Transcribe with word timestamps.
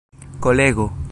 kolego 0.39 0.91